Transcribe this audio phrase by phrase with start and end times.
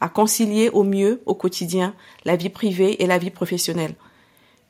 [0.00, 1.94] à concilier au mieux au quotidien
[2.24, 3.94] la vie privée et la vie professionnelle.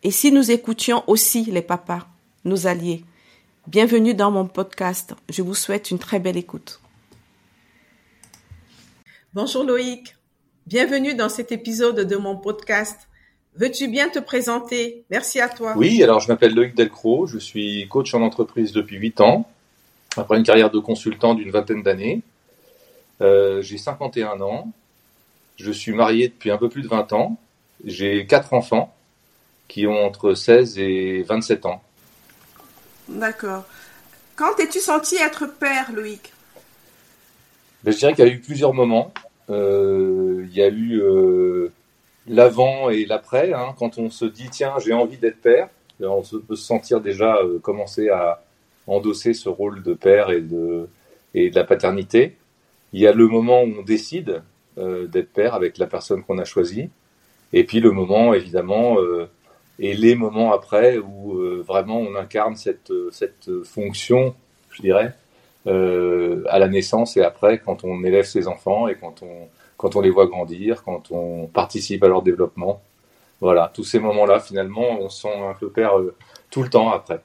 [0.03, 2.07] Et si nous écoutions aussi les papas,
[2.45, 3.05] nos alliés
[3.69, 5.15] Bienvenue dans mon podcast.
[5.29, 6.81] Je vous souhaite une très belle écoute.
[9.35, 10.17] Bonjour Loïc.
[10.67, 13.09] Bienvenue dans cet épisode de mon podcast.
[13.57, 15.05] Veux-tu bien te présenter?
[15.11, 15.75] Merci à toi.
[15.77, 19.47] Oui, alors je m'appelle Loïc Delcro, je suis coach en entreprise depuis 8 ans,
[20.17, 22.23] après une carrière de consultant d'une vingtaine d'années.
[23.21, 24.73] Euh, j'ai 51 ans,
[25.59, 27.39] je suis marié depuis un peu plus de 20 ans,
[27.85, 28.95] j'ai quatre enfants
[29.67, 31.83] qui ont entre 16 et 27 ans.
[33.09, 33.65] D'accord.
[34.37, 36.33] Quand t'es-tu senti être père, Loïc?
[37.83, 39.13] Ben, Je dirais qu'il y a eu plusieurs moments.
[39.51, 41.73] Euh, il y a eu euh,
[42.27, 43.53] l'avant et l'après.
[43.53, 47.01] Hein, quand on se dit, tiens, j'ai envie d'être père, ben, on peut se sentir
[47.01, 48.43] déjà euh, commencer à
[48.87, 50.89] endosser ce rôle de père et de,
[51.35, 52.37] et de la paternité.
[52.93, 54.43] Il y a le moment où on décide
[54.79, 56.91] d'être père avec la personne qu'on a choisie.
[57.53, 58.99] Et puis le moment, évidemment,
[59.79, 64.35] et les moments après où euh, vraiment on incarne cette, cette fonction,
[64.71, 65.15] je dirais,
[65.67, 69.97] euh, à la naissance et après, quand on élève ses enfants et quand on, quand
[69.97, 72.83] on les voit grandir, quand on participe à leur développement.
[73.41, 76.17] Voilà, tous ces moments-là, finalement, on sent un peu père euh,
[76.51, 77.21] tout le temps après.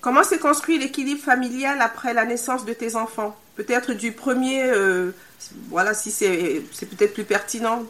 [0.00, 3.34] Comment s'est construit l'équilibre familial après la naissance de tes enfants?
[3.58, 5.10] Peut-être du premier, euh,
[5.68, 7.82] voilà, si c'est peut-être plus pertinent.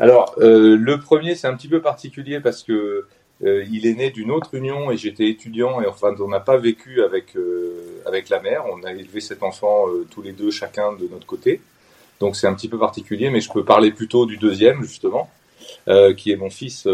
[0.00, 3.06] Alors, euh, le premier, c'est un petit peu particulier parce que
[3.44, 6.56] euh, il est né d'une autre union et j'étais étudiant et enfin on n'a pas
[6.56, 7.36] vécu avec
[8.04, 8.64] avec la mère.
[8.68, 11.60] On a élevé cet enfant tous les deux, chacun de notre côté.
[12.18, 15.30] Donc c'est un petit peu particulier, mais je peux parler plutôt du deuxième justement,
[16.16, 16.88] qui est mon fils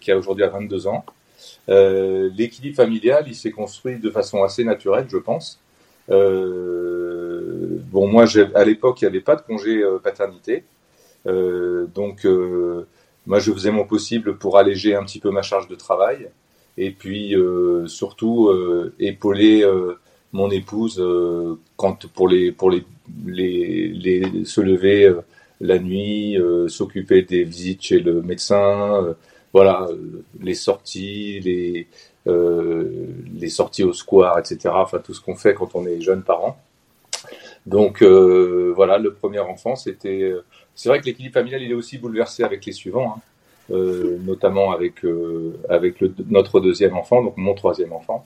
[0.00, 1.04] qui a aujourd'hui à 22 ans.
[1.68, 5.61] L'équilibre familial, il s'est construit de façon assez naturelle, je pense.
[6.12, 10.64] Bon, moi, à l'époque, il n'y avait pas de congé paternité.
[11.26, 12.86] Euh, donc, euh,
[13.26, 16.28] moi, je faisais mon possible pour alléger un petit peu ma charge de travail
[16.78, 18.50] et puis euh, surtout
[18.98, 19.64] épauler
[20.32, 21.02] mon épouse
[21.76, 22.84] quand pour les pour les,
[23.26, 25.12] les se lever
[25.60, 29.14] la nuit, s'occuper des visites chez le médecin,
[29.52, 29.86] voilà
[30.40, 31.86] les sorties, les
[32.26, 34.70] les sorties au square, etc.
[34.72, 36.56] Enfin tout ce qu'on fait quand on est jeune parent.
[37.66, 40.32] Donc voilà, le premier enfant c'était
[40.74, 43.20] c'est vrai que l'équilibre familial, il est aussi bouleversé avec les suivants, hein.
[43.70, 48.24] euh, notamment avec, euh, avec notre deuxième enfant, donc mon troisième enfant.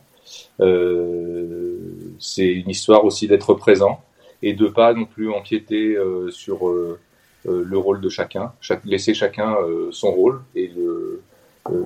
[0.60, 1.76] Euh,
[2.18, 4.00] c'est une histoire aussi d'être présent
[4.42, 6.98] et de pas non plus empiéter euh, sur euh,
[7.46, 8.52] euh, le rôle de chacun,
[8.84, 9.56] laisser chacun
[9.90, 11.22] son rôle et le,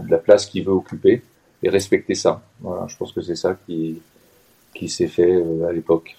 [0.08, 1.22] la place qu'il veut occuper
[1.62, 2.42] et respecter ça.
[2.60, 4.00] Voilà, je pense que c'est ça qui,
[4.74, 6.16] qui s'est fait à l'époque.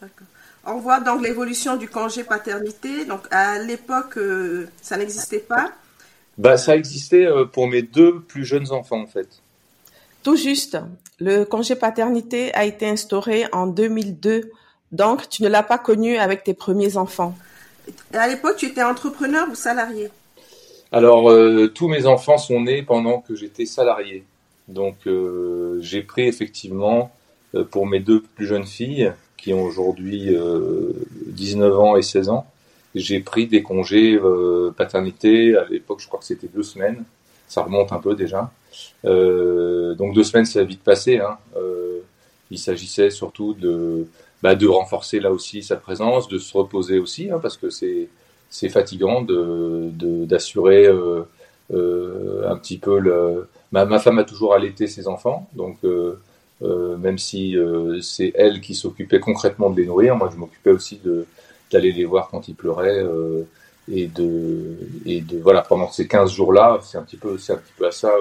[0.00, 0.26] D'accord.
[0.66, 3.04] On voit donc l'évolution du congé paternité.
[3.04, 5.72] Donc à l'époque, euh, ça n'existait pas?
[6.38, 9.28] Bah, ça existait euh, pour mes deux plus jeunes enfants en fait.
[10.22, 10.78] Tout juste.
[11.18, 14.50] Le congé paternité a été instauré en 2002.
[14.92, 17.34] Donc tu ne l'as pas connu avec tes premiers enfants.
[18.12, 20.10] à l'époque, tu étais entrepreneur ou salarié?
[20.92, 24.24] Alors euh, tous mes enfants sont nés pendant que j'étais salarié.
[24.70, 25.08] Donc
[25.80, 27.12] j'ai pris effectivement
[27.70, 30.36] pour mes deux plus jeunes filles qui ont aujourd'hui
[31.26, 32.46] 19 euh, ans et 16 ans,
[32.94, 35.56] j'ai pris des congés euh, paternité.
[35.56, 37.04] À l'époque, je crois que c'était deux semaines.
[37.48, 38.50] Ça remonte un peu déjà.
[39.04, 41.18] Euh, donc deux semaines, c'est vite passé.
[41.18, 41.38] Hein.
[42.50, 44.06] il s'agissait surtout de,
[44.42, 48.08] bah, de renforcer là aussi sa présence, de se reposer aussi, hein, parce que c'est
[48.52, 49.90] c'est fatigant de
[50.26, 53.48] d'assurer un petit peu le.
[53.72, 55.78] Ma, femme a toujours allaité ses enfants, donc
[56.62, 60.14] euh, même si euh, c'est elle qui s'occupait concrètement de les nourrir.
[60.16, 61.00] Moi, je m'occupais aussi
[61.72, 63.44] d'aller les voir quand ils pleuraient euh,
[63.90, 64.76] et de
[65.06, 67.90] et voilà pendant ces 15 jours-là, c'est un petit peu c'est un petit peu à
[67.90, 68.12] ça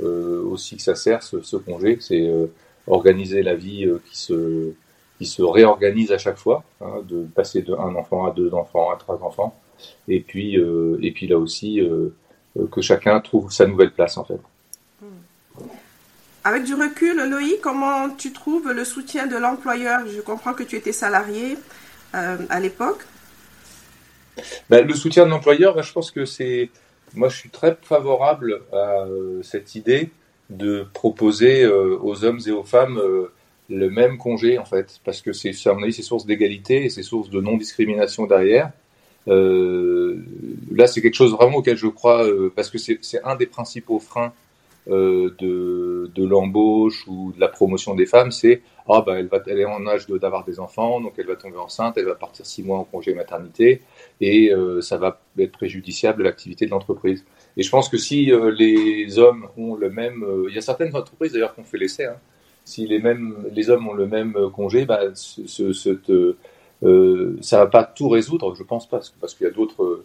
[0.00, 2.28] aussi que ça sert ce, ce congé, c'est
[2.86, 4.72] organiser la vie qui se
[5.18, 8.90] qui se réorganise à chaque fois, hein, de passer de un enfant à deux enfants
[8.90, 9.54] à trois enfants,
[10.08, 11.80] et puis et puis là aussi
[12.70, 14.40] que chacun trouve sa nouvelle place en fait.
[16.44, 20.00] Avec du recul, Loïc, comment tu trouves le soutien de l'employeur?
[20.06, 21.58] Je comprends que tu étais salarié
[22.14, 23.04] euh, à l'époque.
[24.70, 26.70] Ben, le soutien de l'employeur, ben, je pense que c'est.
[27.14, 29.04] Moi, je suis très favorable à
[29.42, 30.10] cette idée
[30.48, 33.00] de proposer aux hommes et aux femmes
[33.70, 36.90] le même congé en fait, parce que c'est à mon avis c'est source d'égalité et
[36.90, 38.70] c'est source de non discrimination derrière.
[39.28, 40.16] Euh,
[40.72, 43.98] là, c'est quelque chose vraiment auquel je crois euh, parce que c'est un des principaux
[43.98, 44.32] freins
[44.88, 49.38] euh, de, de l'embauche ou de la promotion des femmes, c'est ah bah elle va
[49.46, 52.46] elle est en âge d'avoir des enfants, donc elle va tomber enceinte, elle va partir
[52.46, 53.82] six mois en congé maternité
[54.22, 57.26] et euh, ça va être préjudiciable de l'activité de l'entreprise.
[57.58, 60.96] Et je pense que si euh, les hommes ont le même, il y a certaines
[60.96, 62.06] entreprises d'ailleurs qui ont fait l'essai.
[62.06, 62.16] Hein,
[62.64, 65.72] si les mêmes, les hommes ont le même congé, bah, ce,
[67.42, 70.04] ça va pas tout résoudre, je pense pas, parce qu'il y a d'autres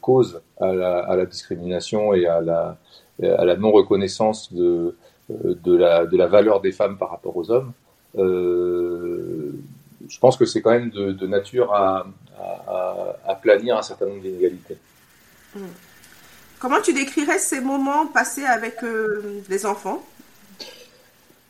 [0.00, 2.78] causes à la, à la, discrimination et à la,
[3.20, 4.96] à la non-reconnaissance de,
[5.30, 7.72] euh, de, la, de la valeur des femmes par rapport aux hommes.
[8.18, 9.52] Euh,
[10.08, 12.06] je pense que c'est quand même de, de nature à,
[12.38, 14.76] à, à, planir un certain nombre d'inégalités.
[15.54, 15.60] Hmm.
[16.58, 20.02] Comment tu décrirais ces moments passés avec euh, les enfants?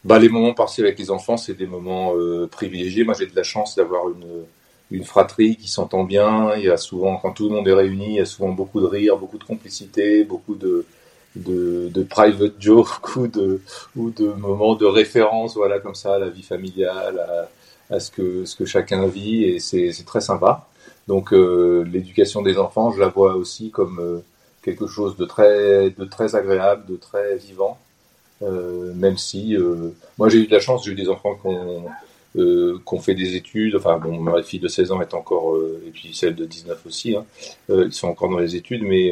[0.05, 3.05] Bah, les moments passés avec les enfants, c'est des moments euh, privilégiés.
[3.05, 4.45] Moi, j'ai de la chance d'avoir une,
[4.91, 6.55] une fratrie qui s'entend bien.
[6.57, 8.81] Il y a souvent, quand tout le monde est réuni, il y a souvent beaucoup
[8.81, 10.85] de rire, beaucoup de complicité, beaucoup de,
[11.37, 13.61] de, de private jokes ou de,
[13.97, 17.19] ou de moments de référence, voilà, comme ça, à la vie familiale,
[17.91, 20.67] à, à ce, que, ce que chacun vit, et c'est très sympa.
[21.09, 24.21] Donc, euh, l'éducation des enfants, je la vois aussi comme euh,
[24.63, 27.79] quelque chose de très, de très agréable, de très vivant.
[28.43, 31.47] Euh, même si euh, moi j'ai eu de la chance, j'ai eu des enfants qui
[31.47, 31.85] ont,
[32.37, 33.77] euh, fait des études.
[33.77, 35.57] Enfin, bon, ma fille de 16 ans est encore,
[35.87, 37.25] et puis celle de 19 aussi, hein,
[37.69, 39.11] ils sont encore dans les études, mais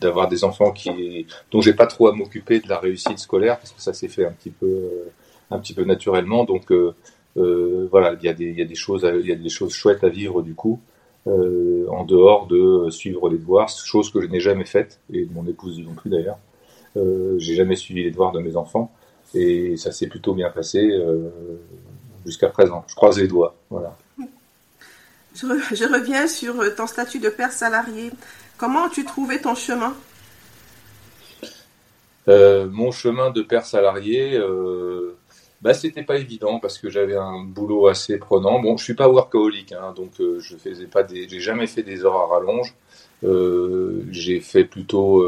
[0.00, 3.72] d'avoir des enfants qui, dont j'ai pas trop à m'occuper de la réussite scolaire, parce
[3.72, 4.88] que ça s'est fait un petit peu,
[5.50, 6.44] un petit peu naturellement.
[6.44, 6.72] Donc
[7.34, 10.04] voilà, il y, a des, y a des choses, il y a des choses chouettes
[10.04, 10.80] à vivre du coup.
[11.26, 15.78] en dehors de suivre les devoirs, chose que je n'ai jamais faite, et mon épouse
[15.80, 16.38] non plus d'ailleurs.
[16.96, 18.92] Euh, j'ai jamais suivi les devoirs de mes enfants
[19.34, 21.30] et ça s'est plutôt bien passé euh,
[22.24, 22.84] jusqu'à présent.
[22.88, 23.54] Je croise les doigts.
[23.70, 23.96] Voilà.
[25.34, 28.10] Je, je, reviens sur euh, ton statut de père salarié.
[28.58, 29.94] Comment as-tu trouvé ton chemin?
[32.28, 35.16] Euh, Mon chemin de père salarié, euh,
[35.60, 38.60] bah, c'était pas évident parce que j'avais un boulot assez prenant.
[38.60, 41.82] Bon, je suis pas workaholic, hein, donc euh, je faisais pas des, j'ai jamais fait
[41.82, 42.74] des heures à rallonge.
[44.10, 45.24] J'ai fait plutôt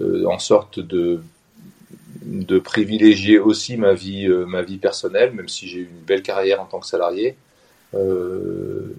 [0.00, 1.20] en sorte de
[2.24, 6.60] de privilégier aussi ma vie ma vie personnelle, même si j'ai eu une belle carrière
[6.60, 7.36] en tant que salarié.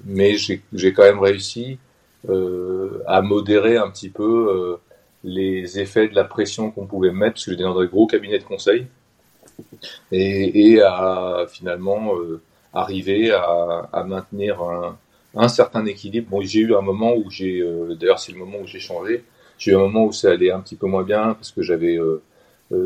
[0.06, 1.78] mais j'ai quand même réussi
[2.28, 4.78] à modérer un petit peu
[5.24, 8.40] les effets de la pression qu'on pouvait mettre, parce que j'étais dans des gros cabinets
[8.40, 8.88] de conseil,
[10.12, 12.14] et, à finalement
[12.74, 14.62] arriver à, maintenir
[15.36, 16.30] un, certain équilibre.
[16.30, 19.24] Bon, j'ai eu un moment où j'ai, euh, d'ailleurs c'est le moment où j'ai changé.
[19.58, 21.98] J'ai eu un moment où ça allait un petit peu moins bien parce que j'avais
[21.98, 22.22] euh, euh,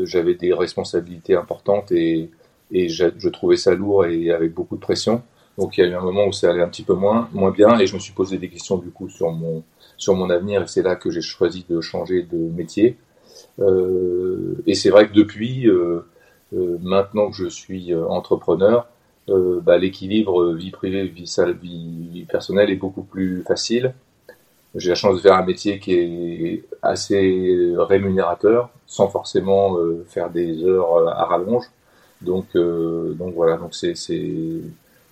[0.04, 2.30] j'avais des responsabilités importantes et,
[2.70, 5.22] et je, je, trouvais ça lourd et avec beaucoup de pression.
[5.56, 7.50] Donc il y a eu un moment où ça allait un petit peu moins moins
[7.50, 9.64] bien et je me suis posé des questions du coup sur mon
[9.96, 12.96] sur mon avenir et c'est là que j'ai choisi de changer de métier.
[13.60, 15.66] Euh, et c'est vrai que depuis
[16.52, 18.88] maintenant que je suis entrepreneur,
[19.28, 21.24] euh, bah, l'équilibre vie privée, vie,
[21.60, 23.94] vie, vie, personnelle est beaucoup plus facile.
[24.74, 30.30] J'ai la chance de faire un métier qui est assez rémunérateur, sans forcément euh, faire
[30.30, 31.66] des heures à rallonge.
[32.20, 33.56] Donc, euh, donc voilà.
[33.56, 33.94] Donc c'est,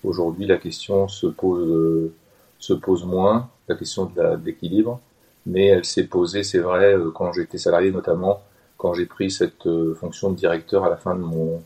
[0.03, 2.11] aujourd'hui la question se pose
[2.59, 4.99] se pose moins, la question de, l'équilibre,
[5.45, 8.41] mais elle s'est posée, c'est vrai, quand j'étais salarié, notamment
[8.77, 9.69] quand j'ai pris cette
[9.99, 11.61] fonction de directeur à la fin de mon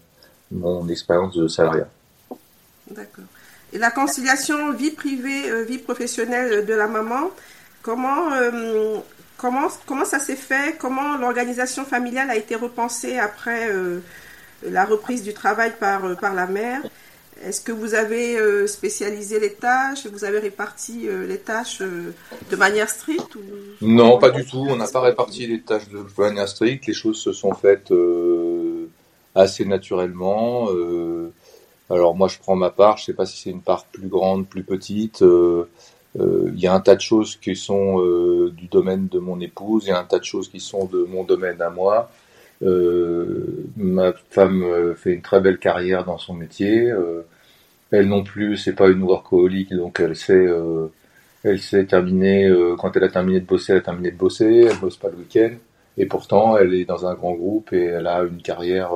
[0.51, 1.87] mon expérience de salariat.
[2.89, 3.25] D'accord.
[3.73, 7.31] Et la conciliation vie privée, euh, vie professionnelle de la maman,
[7.81, 8.97] comment, euh,
[9.41, 10.77] comment, ça s'est fait?
[10.77, 13.99] Comment l'organisation familiale a été repensée après euh,
[14.63, 16.81] la reprise du travail par, par la mère?
[17.43, 20.05] Est-ce que vous avez spécialisé les tâches?
[20.05, 23.35] Vous avez réparti les tâches de manière stricte
[23.81, 24.67] Non, pas du tout.
[24.69, 26.85] On n'a pas réparti les tâches de manière stricte.
[26.85, 27.91] Les choses se sont faites
[29.33, 30.69] assez naturellement.
[31.89, 34.47] Alors moi je prends ma part, je sais pas si c'est une part plus grande,
[34.47, 35.23] plus petite.
[36.19, 39.19] Euh, euh, il y a un tas de choses qui sont euh, du domaine de
[39.19, 41.69] mon épouse, il y a un tas de choses qui sont de mon domaine à
[41.69, 42.11] moi.
[43.77, 46.93] ma femme fait une très belle carrière dans son métier.
[47.91, 50.47] elle non plus, c'est pas une workaholic, donc elle sait,
[51.43, 52.51] elle sait terminer.
[52.79, 54.67] quand elle a terminé de bosser, elle a terminé de bosser.
[54.69, 55.55] Elle bosse pas le week-end.
[55.97, 58.91] Et pourtant, elle est dans un grand groupe et elle a une carrière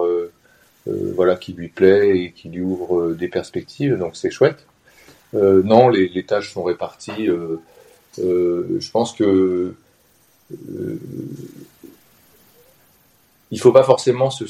[0.87, 4.65] euh, voilà, qui lui plaît et qui lui ouvre euh, des perspectives, donc c'est chouette.
[5.35, 7.29] Euh, non, les, tâches sont réparties
[8.17, 9.75] je pense que
[10.51, 10.99] euh,
[13.51, 14.45] il faut pas forcément se,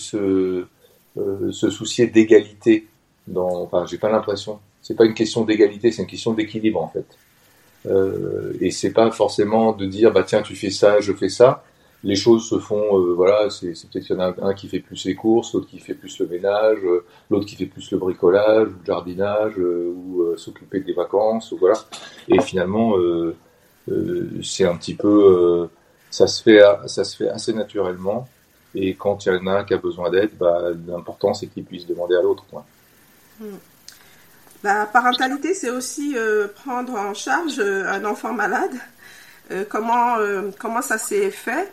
[1.51, 2.87] soucier d'égalité.
[3.27, 4.59] Dans, enfin, j'ai pas l'impression.
[4.81, 7.05] C'est pas une question d'égalité, c'est une question d'équilibre en fait.
[7.87, 11.63] Euh, et c'est pas forcément de dire bah tiens tu fais ça, je fais ça.
[12.05, 14.79] Les choses se font, euh, voilà, c'est peut-être qu'il y en a un qui fait
[14.79, 17.97] plus les courses, l'autre qui fait plus le ménage, euh, l'autre qui fait plus le
[17.97, 21.79] bricolage ou le jardinage euh, ou s'occuper des vacances, ou voilà.
[22.27, 22.93] Et finalement,
[24.43, 25.67] c'est un petit peu,
[26.11, 28.27] ça se fait, ça se fait assez naturellement.
[28.75, 31.63] Et quand il y en a un qui a besoin d'aide, bah, l'important c'est qu'il
[31.63, 32.45] puisse demander à l'autre.
[33.39, 33.57] Hmm.
[34.63, 36.15] La parentalité, c'est aussi
[36.63, 38.75] prendre en charge un enfant malade.
[39.51, 40.17] Euh, comment
[40.57, 41.71] comment ça s'est fait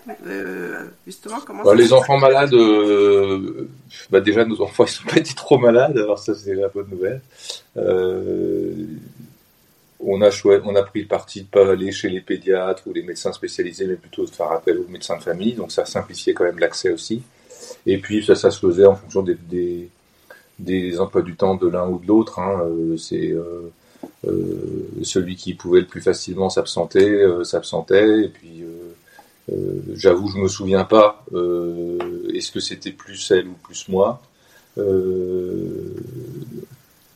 [1.07, 2.55] justement comment bah, Les enfants malades,
[4.11, 6.89] bah, déjà nos enfants ils sont pas été trop malades, alors ça c'est la bonne
[6.91, 7.21] nouvelle.
[10.01, 13.03] on a on a pris le parti de pas aller chez les pédiatres ou les
[13.03, 15.55] médecins spécialisés, mais plutôt de faire appel aux médecins de famille.
[15.55, 17.23] Donc ça simplifiait quand même l'accès aussi.
[17.87, 19.89] Et puis ça, ça se faisait en fonction des
[20.63, 22.39] des emplois du temps de l'un ou de l'autre.
[22.39, 23.71] Hein, euh, c'est euh, euh,
[25.03, 28.25] celui qui pouvait le plus facilement s'absenter, s'absentait.
[28.25, 28.65] Et puis,
[29.95, 31.25] j'avoue, je me souviens pas.
[32.33, 34.23] Est-ce que c'était plus elle ou plus moi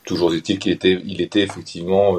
[0.04, 2.16] Toujours est-il qu'il était, il était effectivement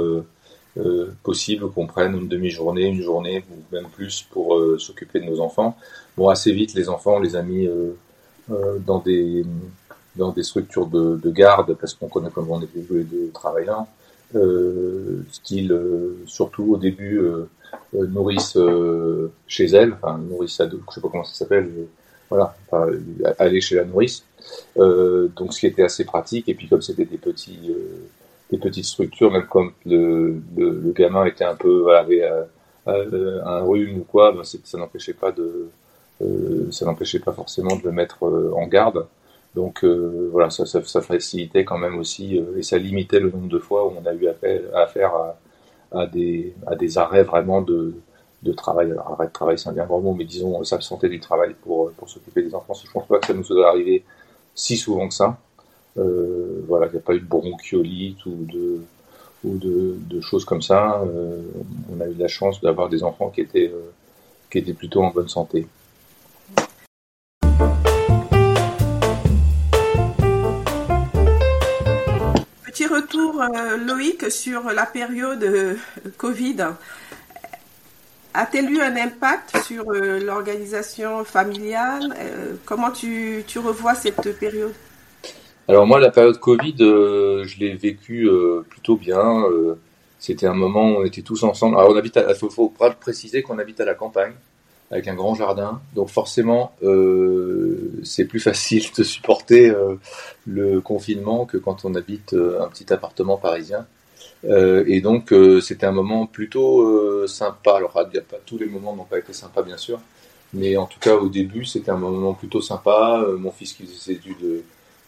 [1.24, 5.78] possible qu'on prenne une demi-journée, une journée ou même plus pour s'occuper de nos enfants.
[6.16, 7.68] Bon, assez vite, les enfants, on les a mis
[8.86, 9.44] dans des
[10.18, 13.66] dans des structures de, de garde, parce qu'on connaît comment on était joué de travail
[13.66, 13.97] là, euh,
[15.32, 17.50] style euh, surtout au début euh,
[17.96, 21.70] euh nourrice euh, chez elle, enfin nourrice ado, je sais pas comment ça s'appelle,
[22.30, 22.88] voilà, enfin,
[23.40, 24.24] aller chez la nourrice.
[24.76, 27.72] donc ce qui était assez pratique, et puis comme c'était des petits
[28.52, 32.30] des petites structures, même comme le, le, le gamin était un peu avait
[32.86, 35.70] un rhume ou quoi, ben ça n'empêchait pas de
[36.72, 39.06] ça n'empêchait pas forcément de le mettre en garde.
[39.58, 43.48] Donc euh, voilà, ça, ça, facilitait quand même aussi euh, et ça limitait le nombre
[43.48, 45.12] de fois où on a eu affaire,
[45.92, 46.54] à, des,
[47.00, 47.96] arrêts vraiment de,
[48.56, 48.92] travail.
[48.92, 51.92] Alors arrêt de travail, c'est un bien grand mot, mais disons s'absenter du travail pour,
[52.06, 52.76] s'occuper des enfants.
[52.76, 54.04] Je pense pas que ça nous soit arrivé
[54.54, 55.40] si souvent que ça.
[55.98, 58.46] Euh, voilà, il n'y a pas eu de bronchiolite ou
[59.44, 61.02] de choses comme ça.
[61.92, 65.66] on a eu la chance d'avoir des enfants qui étaient plutôt en bonne santé.
[73.42, 75.76] Euh, Loïc, sur la période euh,
[76.18, 76.58] Covid.
[78.34, 82.16] A-t-elle eu un impact sur euh, l'organisation familiale?
[82.66, 84.74] Comment tu, revois cette période?
[85.68, 88.30] Alors moi, la période Covid, je l'ai vécue
[88.70, 89.44] plutôt bien.
[90.20, 91.78] C'était un moment où on était tous ensemble.
[91.78, 94.34] Alors on habite, il faut, faut préciser qu'on habite à la campagne
[94.92, 95.82] avec un grand jardin.
[95.96, 99.96] Donc forcément, euh, c'est plus facile de supporter euh,
[100.46, 103.86] le confinement que quand on habite euh, un petit appartement parisien.
[104.44, 107.76] et donc c'était un moment plutôt sympa.
[107.78, 108.08] Alors pas,
[108.46, 110.00] tous les moments n'ont pas été sympas bien sûr,
[110.54, 113.26] mais en tout cas au début c'était un moment plutôt sympa.
[113.38, 114.20] mon fils qui faisait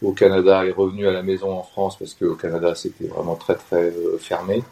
[0.01, 3.55] au Canada est revenu à la maison en France parce qu'au Canada c'était vraiment très
[3.55, 4.63] très fermé.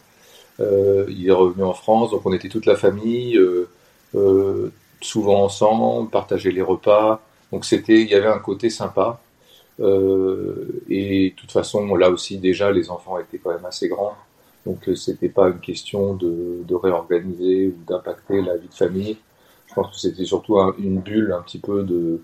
[0.60, 3.40] il est revenu en France, donc on était toute la famille.
[4.16, 7.22] Euh, souvent ensemble, partager les repas.
[7.52, 9.20] Donc c'était, il y avait un côté sympa.
[9.80, 14.16] Euh, et de toute façon, là aussi déjà, les enfants étaient quand même assez grands,
[14.66, 19.18] donc euh, c'était pas une question de, de réorganiser ou d'impacter la vie de famille.
[19.68, 22.22] Je pense que c'était surtout une bulle un petit peu de,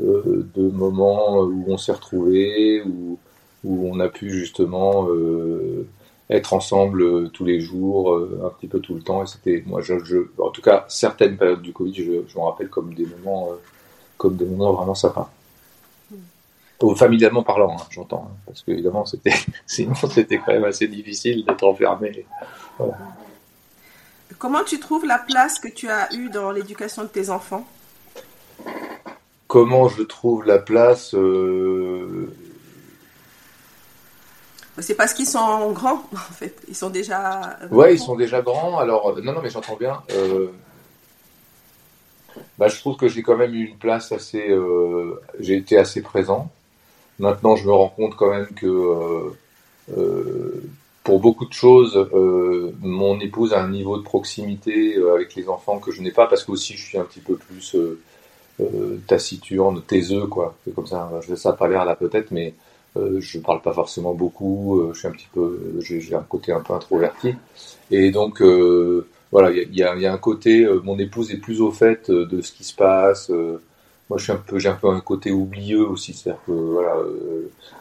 [0.00, 3.18] euh, de moments où on s'est retrouvés, où,
[3.64, 5.86] où on a pu justement euh,
[6.28, 9.22] être ensemble euh, tous les jours, euh, un petit peu tout le temps.
[9.22, 12.50] Et c'était, moi, je, je, en tout cas, certaines périodes du Covid, je, je m'en
[12.50, 13.56] rappelle comme des moments, euh,
[14.16, 15.30] comme des moments vraiment sympas.
[16.10, 16.94] Mm.
[16.94, 19.34] Familialement parlant, hein, j'entends, hein, parce que évidemment, c'était,
[19.66, 22.26] sinon, c'était quand même assez difficile d'être enfermé.
[22.78, 22.98] Voilà.
[24.38, 27.66] Comment tu trouves la place que tu as eue dans l'éducation de tes enfants?
[29.46, 32.28] Comment je trouve la place euh,
[34.78, 36.56] c'est parce qu'ils sont grands, en fait.
[36.68, 37.58] Ils sont déjà.
[37.62, 38.78] Euh, ouais, ils sont déjà grands.
[38.78, 40.02] Alors, euh, non, non, mais j'entends bien.
[40.12, 40.48] Euh,
[42.58, 44.54] bah, je trouve que j'ai quand même eu une place assez.
[45.40, 46.50] j'ai été assez présent.
[47.18, 49.32] Maintenant, je me rends compte quand même que
[51.02, 51.96] pour beaucoup de choses,
[52.80, 56.44] mon épouse a un niveau de proximité avec les enfants que je n'ai pas parce
[56.44, 57.74] que aussi je suis un petit peu plus
[59.06, 60.54] taciturne, taiseux, quoi.
[60.64, 61.10] C'est comme ça.
[61.22, 62.52] Je vais ça pas l'air là peut-être, mais
[62.96, 66.52] euh, je parle pas forcément beaucoup, euh, je suis un petit peu, j'ai un côté
[66.52, 67.34] un peu introverti,
[67.90, 72.10] et donc euh, voilà, il y, a, un côté, mon épouse est plus au fait
[72.10, 73.28] de ce qui se passe.
[74.08, 76.96] moi, je suis un peu, j'ai un peu un côté oublieux aussi, c'est-à-dire que voilà,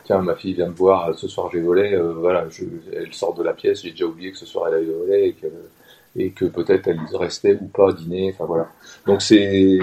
[0.03, 2.47] tiens, ma fille vient me voir, ce soir j'ai volé, voilà,
[2.93, 5.35] elle sort de la pièce, j'ai déjà oublié que ce soir elle avait volé
[6.17, 8.31] et que peut-être elle restait ou pas dîner.
[8.33, 8.69] Enfin voilà.
[9.05, 9.79] Donc c'est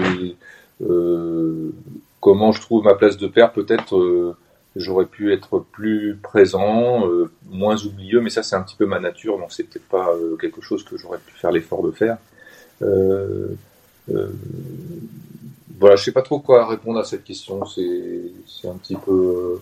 [0.81, 1.71] euh,
[2.19, 3.51] comment je trouve ma place de père.
[3.51, 4.35] Peut-être euh,
[4.75, 8.99] j'aurais pu être plus présent, euh, moins oublieux, mais ça c'est un petit peu ma
[8.99, 12.17] nature, donc c'est peut-être pas quelque chose que j'aurais pu faire l'effort de faire.
[15.79, 17.65] voilà, je sais pas trop quoi répondre à cette question.
[17.65, 19.61] C'est un petit peu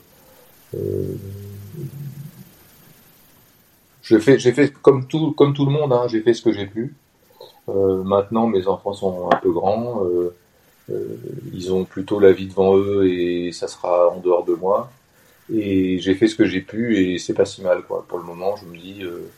[4.02, 6.52] j'ai fait, j'ai fait comme tout, comme tout le monde, hein, j'ai fait ce que
[6.52, 6.94] j'ai pu.
[7.70, 10.36] Euh, maintenant, mes enfants sont un peu grands, euh,
[10.90, 11.18] euh,
[11.54, 14.92] ils ont plutôt la vie devant eux et ça sera en dehors de moi.
[15.54, 18.06] Et j'ai fait ce que j'ai pu et c'est pas si mal, quoi.
[18.08, 19.30] Pour le moment, je me dis, euh,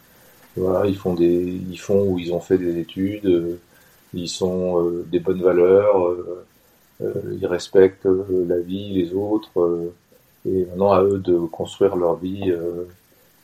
[0.56, 3.60] voilà, ils font des, ils font ou ils ont fait des études, euh,
[4.14, 6.16] ils sont euh, des bonnes valeurs,
[7.02, 9.92] ils respectent la vie, les autres,
[10.48, 12.54] et maintenant à eux de construire leur vie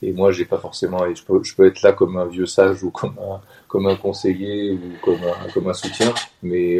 [0.01, 2.83] et moi, j'ai pas forcément, je peux, je peux être là comme un vieux sage
[2.83, 6.79] ou comme un, comme un conseiller ou comme un, comme un soutien, mais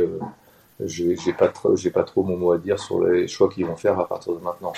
[0.86, 4.00] j'ai pas j'ai pas trop mon mot à dire sur les choix qu'ils vont faire
[4.00, 4.74] à partir de maintenant.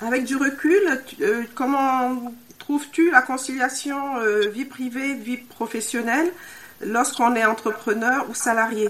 [0.00, 0.80] Avec du recul,
[1.20, 6.32] euh, comment trouves-tu la conciliation euh, vie privée, vie professionnelle
[6.80, 8.88] lorsqu'on est entrepreneur ou salarié?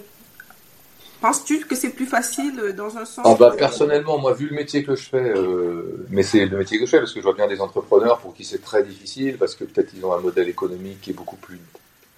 [1.22, 4.56] Penses-tu que c'est plus facile euh, dans un sens ah bah, Personnellement, moi, vu le
[4.56, 7.24] métier que je fais, euh, mais c'est le métier que je fais parce que je
[7.24, 10.20] vois bien des entrepreneurs pour qui c'est très difficile parce que peut-être ils ont un
[10.20, 11.60] modèle économique qui est beaucoup plus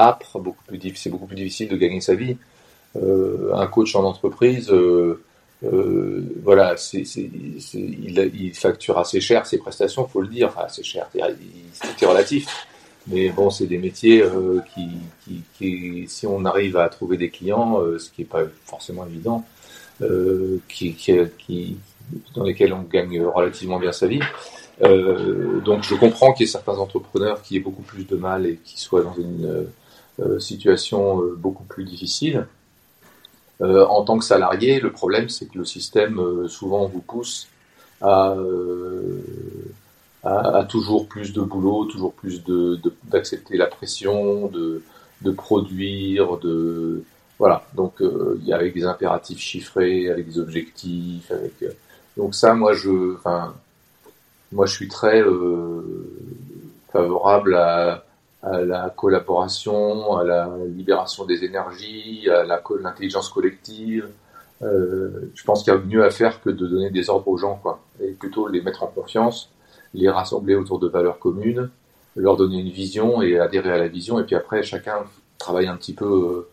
[0.01, 2.39] âpre, beaucoup plus c'est beaucoup plus difficile de gagner sa vie.
[2.97, 5.23] Euh, un coach en entreprise, euh,
[5.73, 7.61] euh voilà, c'est, il,
[8.35, 10.49] il, facture assez cher ses prestations, faut le dire.
[10.49, 11.09] Enfin, assez cher,
[11.97, 12.67] c'est relatif.
[13.07, 14.89] Mais bon, c'est des métiers euh, qui,
[15.25, 19.07] qui, qui, si on arrive à trouver des clients, euh, ce qui n'est pas forcément
[19.07, 19.45] évident,
[20.03, 21.77] euh, qui, qui,
[22.35, 24.21] dans lesquels on gagne relativement bien sa vie.
[24.83, 28.45] Euh, donc je comprends qu'il y ait certains entrepreneurs qui aient beaucoup plus de mal
[28.47, 29.67] et qui soient dans une
[30.21, 32.47] euh, situation beaucoup plus difficile.
[33.61, 37.49] En tant que salarié, le problème c'est que le système souvent vous pousse
[38.01, 38.35] à
[40.25, 44.83] à, toujours plus de boulot, toujours plus de d'accepter la pression, de,
[45.23, 47.05] de produire, de
[47.39, 47.65] voilà.
[47.75, 51.71] Donc euh, il y a avec des impératifs chiffrés, avec des objectifs, avec euh,
[52.17, 53.55] donc ça, moi je, enfin,
[54.53, 55.83] moi je suis très euh,
[56.93, 58.04] favorable à,
[58.45, 64.09] à, la collaboration, à la libération des énergies, à l'intelligence collective.
[64.63, 67.37] Euh, je pense qu'il y a mieux à faire que de donner des ordres aux
[67.37, 69.51] gens, quoi, et plutôt les mettre en confiance
[69.95, 71.71] les rassembler autour de valeurs communes,
[72.17, 75.05] leur donner une vision et adhérer à la vision, et puis après chacun
[75.39, 76.49] travaille un petit peu euh,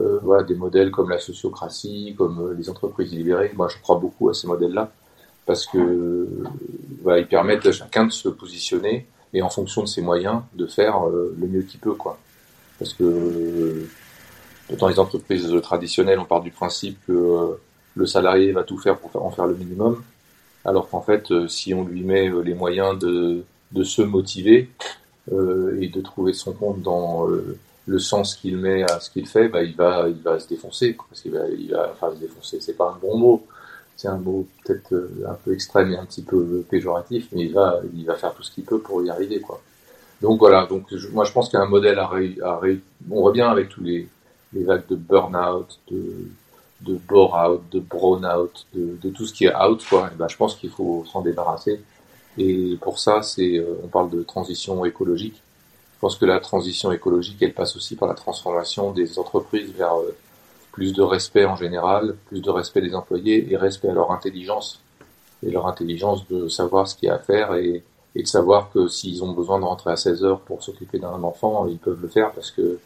[0.00, 3.52] euh, voilà, des modèles comme la sociocratie, comme euh, les entreprises libérées.
[3.56, 4.90] Moi, je crois beaucoup à ces modèles-là
[5.44, 6.28] parce que
[7.02, 10.66] voilà, ils permettent à chacun de se positionner et en fonction de ses moyens de
[10.66, 12.18] faire le mieux qu'il peut, quoi.
[12.78, 13.86] Parce que
[14.78, 17.56] dans les entreprises traditionnelles, on part du principe que
[17.94, 20.02] le salarié va tout faire pour en faire le minimum.
[20.64, 23.44] Alors qu'en fait, euh, si on lui met euh, les moyens de,
[23.82, 24.68] se motiver
[25.32, 27.26] euh, et de trouver son compte dans
[27.86, 30.96] le sens qu'il met à ce qu'il fait, bah, il va, il va se défoncer,
[31.08, 33.46] parce qu'il va, il va, enfin, se défoncer, c'est pas un bon mot,
[33.96, 34.94] c'est un mot peut-être
[35.28, 38.42] un peu extrême et un petit peu péjoratif, mais il va, il va faire tout
[38.42, 39.60] ce qu'il peut pour y arriver, quoi.
[40.20, 42.60] Donc voilà, donc moi je pense qu'il y a un modèle à, ré, à
[43.10, 44.08] on revient avec tous les,
[44.52, 46.28] les vagues de burn-out, de,
[46.82, 50.56] de bore-out, de brown-out, de, de, tout ce qui est out, quoi, ben, je pense
[50.56, 51.80] qu'il faut s'en débarrasser.
[52.38, 55.42] Et pour ça, c'est, euh, on parle de transition écologique.
[55.94, 59.94] Je pense que la transition écologique, elle passe aussi par la transformation des entreprises vers
[59.94, 60.16] euh,
[60.72, 64.80] plus de respect en général, plus de respect des employés et respect à leur intelligence.
[65.44, 67.82] Et leur intelligence de savoir ce qu'il y a à faire et,
[68.14, 71.22] et de savoir que s'ils ont besoin de rentrer à 16 heures pour s'occuper d'un
[71.22, 72.78] enfant, ils peuvent le faire parce que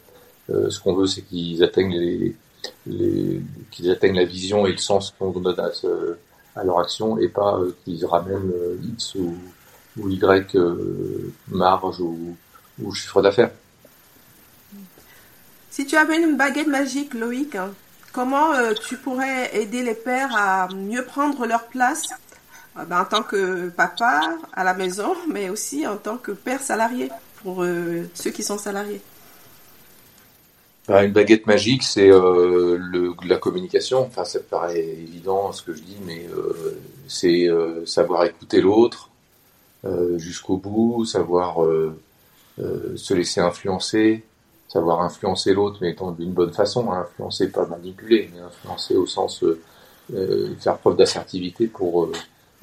[0.50, 2.34] euh, ce qu'on veut, c'est qu'ils atteignent les,
[3.70, 5.70] qu'ils atteignent la vision et le sens qu'on donne à,
[6.56, 9.36] à, leur action et pas euh, qu'ils ramènent euh, X ou,
[9.98, 12.36] ou Y euh, marge ou,
[12.82, 13.50] ou chiffre d'affaires.
[15.76, 17.54] Si tu avais une baguette magique, Loïc,
[18.10, 18.52] comment
[18.88, 22.08] tu pourrais aider les pères à mieux prendre leur place
[22.74, 24.22] ben, en tant que papa
[24.54, 27.10] à la maison, mais aussi en tant que père salarié
[27.42, 27.62] pour
[28.14, 29.02] ceux qui sont salariés?
[30.88, 34.00] Bah, une baguette magique, c'est euh, la communication.
[34.00, 39.10] Enfin, ça paraît évident ce que je dis, mais euh, c'est euh, savoir écouter l'autre
[39.84, 41.58] euh, jusqu'au bout, savoir
[42.56, 44.24] se laisser influencer,
[44.68, 49.42] savoir influencer l'autre, mais d'une bonne façon, hein, influencer, pas manipuler, mais influencer au sens
[49.44, 52.10] euh, faire preuve d'assertivité pour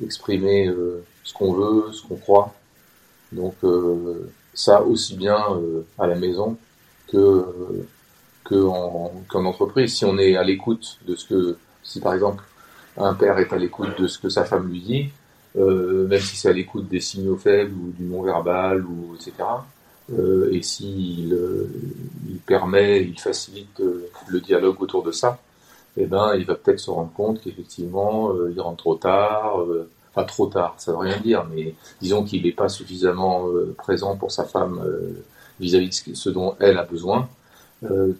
[0.03, 0.69] exprimer
[1.23, 2.53] ce qu'on veut, ce qu'on croit.
[3.31, 3.55] Donc
[4.53, 5.37] ça aussi bien
[5.99, 6.57] à la maison
[7.11, 7.45] que
[8.43, 9.95] qu'en entreprise.
[9.95, 12.43] Si on est à l'écoute de ce que, si par exemple
[12.97, 15.09] un père est à l'écoute de ce que sa femme lui dit,
[15.55, 19.33] euh, même si c'est à l'écoute des signaux faibles ou du non-verbal, ou etc.
[20.11, 21.69] Euh, et s'il euh,
[22.29, 25.39] il permet, il facilite euh, le dialogue autour de ça,
[25.97, 29.57] eh ben, il va peut-être se rendre compte qu'effectivement, euh, il rentre trop tard,
[30.13, 34.31] pas trop tard, ça veut rien dire, mais disons qu'il n'est pas suffisamment présent pour
[34.31, 34.81] sa femme
[35.59, 37.29] vis-à-vis de ce dont elle a besoin,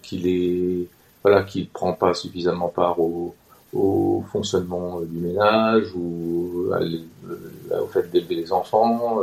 [0.04, 0.88] qu'il est
[1.24, 3.34] voilà, qu'il prend pas suffisamment part au,
[3.74, 7.00] au fonctionnement du ménage ou euh,
[7.82, 9.20] au fait d'élever les enfants.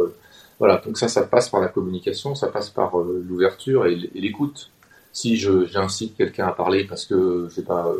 [0.60, 3.96] Euh, voilà, donc ça, ça passe par la communication, ça passe par euh, l'ouverture et
[4.14, 4.70] l'écoute.
[5.12, 7.92] Si j'incite quelqu'un à parler parce que, je sais pas,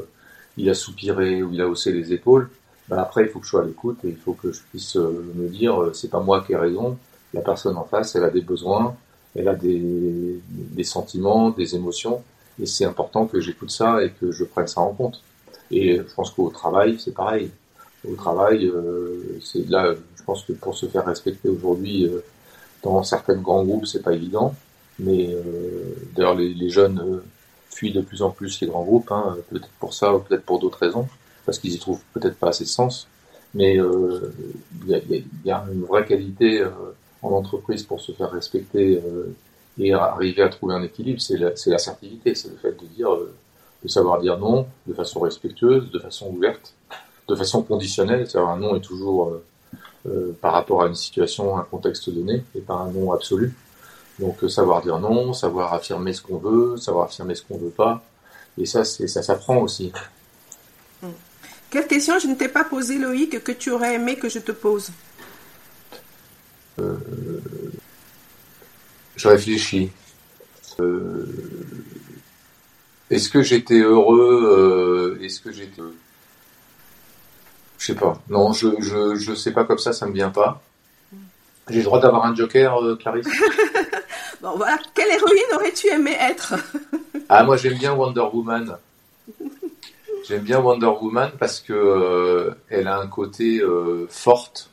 [0.57, 2.49] il a soupiré ou il a haussé les épaules,
[2.89, 4.95] ben après, il faut que je sois à l'écoute et il faut que je puisse
[4.95, 6.97] me dire, c'est pas moi qui ai raison,
[7.35, 8.95] la personne en face, elle a des besoins,
[9.35, 12.23] elle a des, des sentiments, des émotions,
[12.61, 15.21] et c'est important que j'écoute ça et que je prenne ça en compte.
[15.73, 17.51] Et je pense qu'au travail, c'est pareil.
[18.09, 22.23] Au travail, euh, c'est là, je pense que pour se faire respecter aujourd'hui, euh,
[22.83, 24.55] dans certains grands groupes, c'est pas évident.
[24.99, 27.23] Mais euh, d'ailleurs, les, les, jeunes
[27.71, 30.79] fuient de plus en plus les grands groupes, hein, peut-être pour ça, peut-être pour d'autres
[30.79, 31.09] raisons,
[31.47, 33.07] parce qu'ils y trouvent peut-être pas assez de sens.
[33.55, 35.01] Mais il y a,
[35.45, 36.65] y, a, une vraie qualité
[37.23, 39.03] en entreprise pour se faire respecter
[39.79, 43.11] et arriver à trouver un équilibre, c'est l'assertivité, c'est le fait de dire
[43.83, 46.75] de savoir dire non de façon respectueuse, de façon ouverte,
[47.29, 48.29] de façon conditionnelle.
[48.29, 49.43] C'est-à-dire un non est toujours euh, euh,
[50.41, 53.55] par rapport à une situation, un contexte donné, et pas un non absolu.
[54.19, 57.71] Donc euh, savoir dire non, savoir affirmer ce qu'on veut, savoir affirmer ce qu'on veut
[57.71, 58.03] pas,
[58.59, 59.93] et ça, c'est ça s'apprend aussi.
[61.03, 61.09] Hmm.
[61.71, 64.53] Quelle question je ne t'ai pas posée, Loïc, que tu aurais aimé que je te
[64.53, 64.91] pose?
[69.17, 69.91] Je réfléchis.
[73.11, 75.19] Est-ce que j'étais heureux?
[75.19, 75.83] Euh, Est-ce que j'étais
[77.81, 78.21] Je sais pas.
[78.29, 80.61] Non, je, je je sais pas comme ça, ça me vient pas.
[81.71, 83.27] J'ai le droit d'avoir un joker, euh, Clarisse?
[84.43, 86.55] bon voilà, quelle héroïne aurais-tu aimé être?
[87.29, 88.77] Ah moi j'aime bien Wonder Woman.
[90.29, 93.63] J'aime bien Wonder Woman parce que euh, elle a un côté
[94.11, 94.69] forte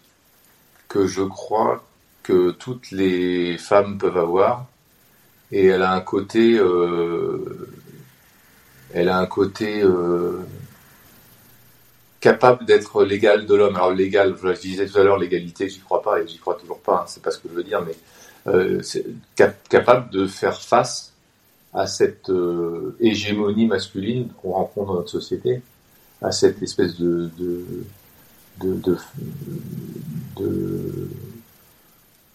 [0.90, 1.86] que je crois
[2.24, 4.66] que toutes les femmes peuvent avoir
[5.54, 6.60] et elle a un côté
[8.94, 10.46] elle a un côté euh,
[12.20, 13.76] capable d'être l'égal de l'homme.
[13.76, 16.80] Alors l'égal, je disais tout à l'heure, l'égalité, j'y crois pas et j'y crois toujours
[16.80, 17.02] pas.
[17.02, 17.96] Hein, c'est pas ce que je veux dire, mais
[18.48, 18.82] euh,
[19.70, 21.14] capable de faire face
[21.74, 25.62] à cette euh, hégémonie masculine qu'on rencontre dans notre société,
[26.22, 27.30] à cette espèce de
[28.60, 28.98] de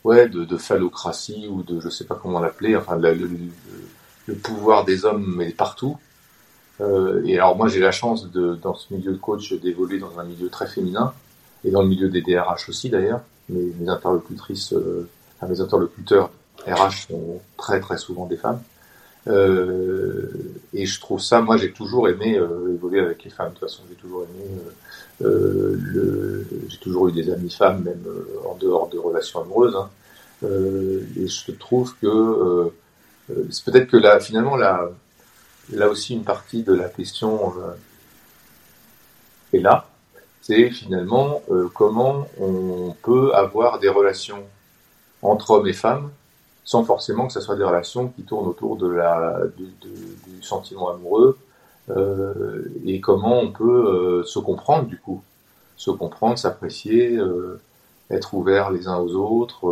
[0.05, 3.29] ouais de, phallocratie ou de je sais pas comment l'appeler enfin le, le,
[4.27, 5.99] le, pouvoir des hommes est partout
[6.81, 10.19] euh, et alors moi j'ai la chance de, dans ce milieu de coach d'évoluer dans
[10.19, 11.13] un milieu très féminin
[11.65, 13.21] et dans le milieu des DRH aussi d'ailleurs.
[13.49, 15.09] Mes, mes interlocutrices, euh,
[15.49, 16.31] mes interlocuteurs
[16.67, 18.61] RH sont très très souvent des femmes.
[19.29, 20.29] Euh,
[20.75, 23.51] et je trouve ça, moi j'ai toujours aimé euh, évoluer avec les femmes.
[23.51, 24.51] De toute façon, j'ai toujours aimé,
[25.23, 28.03] euh, euh le, j'ai toujours eu des amis femmes, même
[28.49, 29.77] en dehors de relations amoureuses.
[29.77, 29.89] Hein.
[30.43, 32.73] et je trouve que
[33.51, 34.91] c'est peut-être que là, finalement, la,
[35.71, 37.75] là aussi une partie de la question euh,
[39.57, 39.87] est là.
[40.41, 44.43] C'est finalement euh, comment on peut avoir des relations
[45.23, 46.11] entre hommes et femmes
[46.65, 51.37] sans forcément que ce soit des relations qui tournent autour de la, du, sentiment amoureux
[51.91, 55.23] euh, et comment on peut se comprendre du coup,
[55.77, 57.19] se comprendre, s'apprécier,
[58.11, 59.67] être ouvert les uns aux autres,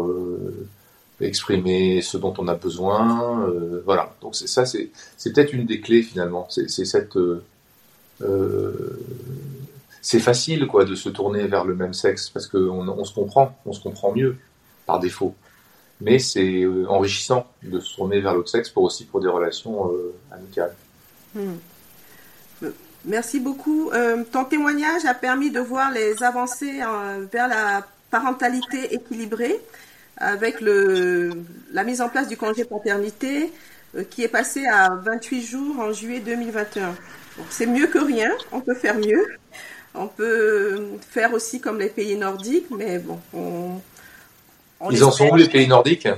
[1.21, 3.45] exprimer ce dont on a besoin.
[3.49, 4.15] Euh, voilà.
[4.21, 4.91] Donc c'est ça, c'est
[5.25, 6.47] peut-être une des clés finalement.
[6.51, 7.43] C'est cette euh,
[8.23, 8.99] euh,
[10.03, 13.57] c'est facile quoi de se tourner vers le même sexe parce qu'on on se comprend,
[13.67, 14.37] on se comprend mieux
[14.87, 15.35] par défaut.
[16.01, 19.93] Mais c'est enrichissant de se tourner vers l'autre sexe pour aussi pour des relations
[20.33, 20.75] amicales.
[21.35, 21.57] Hmm.
[23.05, 23.91] Merci beaucoup.
[24.33, 26.81] ton témoignage a permis de voir les avancées
[27.31, 29.61] vers la parentalité équilibrée
[30.21, 31.33] avec le,
[31.73, 33.51] la mise en place du congé paternité
[33.97, 36.95] euh, qui est passé à 28 jours en juillet 2021.
[37.49, 39.27] C'est mieux que rien, on peut faire mieux.
[39.95, 43.81] On peut faire aussi comme les pays nordiques, mais bon, on,
[44.91, 46.09] Ils en sont où les pays nordiques?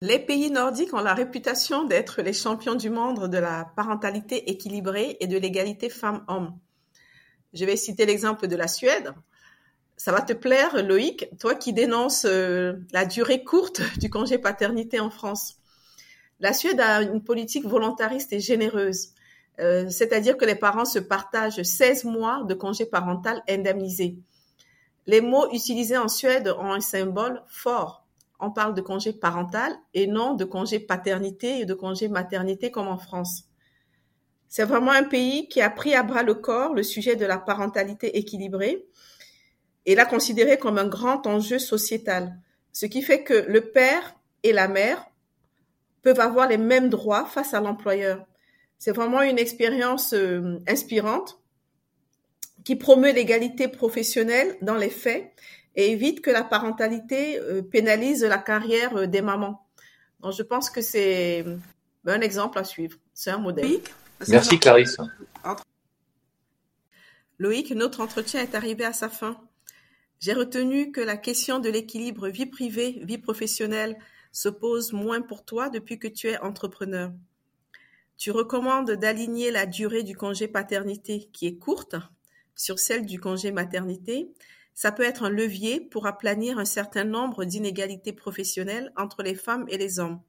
[0.00, 5.16] Les pays nordiques ont la réputation d'être les champions du monde de la parentalité équilibrée
[5.20, 6.58] et de l'égalité femmes-hommes.
[7.52, 9.14] Je vais citer l'exemple de la Suède.
[9.96, 15.00] Ça va te plaire, Loïc, toi qui dénonces euh, la durée courte du congé paternité
[15.00, 15.56] en France.
[16.40, 19.10] La Suède a une politique volontariste et généreuse,
[19.60, 24.16] euh, c'est-à-dire que les parents se partagent 16 mois de congé parental indemnisé.
[25.06, 28.04] Les mots utilisés en Suède ont un symbole fort.
[28.40, 32.88] On parle de congé parental et non de congé paternité et de congé maternité comme
[32.88, 33.44] en France.
[34.48, 37.38] C'est vraiment un pays qui a pris à bras le corps le sujet de la
[37.38, 38.86] parentalité équilibrée
[39.86, 42.36] et l'a considéré comme un grand enjeu sociétal,
[42.72, 45.06] ce qui fait que le père et la mère
[46.02, 48.26] peuvent avoir les mêmes droits face à l'employeur.
[48.78, 51.40] C'est vraiment une expérience euh, inspirante
[52.64, 55.32] qui promeut l'égalité professionnelle dans les faits
[55.76, 59.66] et évite que la parentalité euh, pénalise la carrière euh, des mamans.
[60.20, 61.44] Donc, je pense que c'est
[62.06, 62.98] un exemple à suivre.
[63.12, 63.80] C'est un modèle.
[64.28, 64.96] Merci Clarisse.
[67.38, 69.36] Loïc, notre entretien est arrivé à sa fin.
[70.20, 73.98] J'ai retenu que la question de l'équilibre vie privée, vie professionnelle
[74.32, 77.12] se pose moins pour toi depuis que tu es entrepreneur.
[78.16, 81.96] Tu recommandes d'aligner la durée du congé paternité, qui est courte,
[82.54, 84.32] sur celle du congé maternité.
[84.74, 89.66] Ça peut être un levier pour aplanir un certain nombre d'inégalités professionnelles entre les femmes
[89.68, 90.20] et les hommes.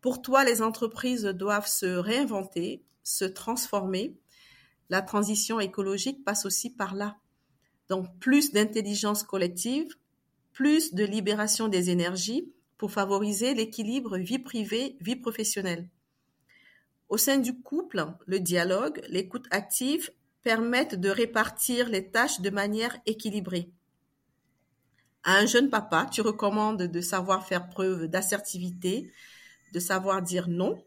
[0.00, 4.16] Pour toi, les entreprises doivent se réinventer, se transformer.
[4.88, 7.19] La transition écologique passe aussi par là.
[7.90, 9.96] Donc, plus d'intelligence collective,
[10.52, 15.88] plus de libération des énergies pour favoriser l'équilibre vie privée, vie professionnelle.
[17.08, 20.12] Au sein du couple, le dialogue, l'écoute active
[20.44, 23.72] permettent de répartir les tâches de manière équilibrée.
[25.24, 29.10] À un jeune papa, tu recommandes de savoir faire preuve d'assertivité,
[29.72, 30.80] de savoir dire non,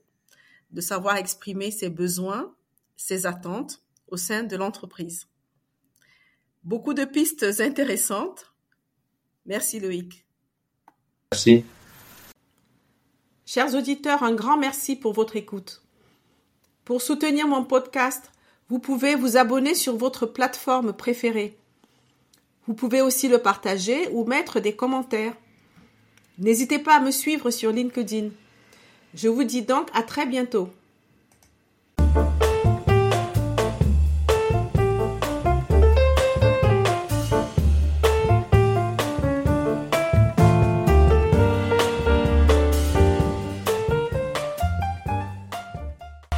[0.72, 2.56] de savoir exprimer ses besoins,
[2.96, 5.28] ses attentes au sein de l'entreprise.
[6.64, 8.54] Beaucoup de pistes intéressantes.
[9.46, 10.26] Merci Loïc.
[11.32, 11.66] Merci.
[13.46, 15.82] Chers auditeurs, un grand merci pour votre écoute.
[16.86, 18.32] Pour soutenir mon podcast,
[18.70, 21.58] vous pouvez vous abonner sur votre plateforme préférée.
[22.66, 25.36] Vous pouvez aussi le partager ou mettre des commentaires.
[26.40, 28.30] N'hésitez pas à me suivre sur LinkedIn.
[29.14, 30.70] Je vous dis donc à très bientôt.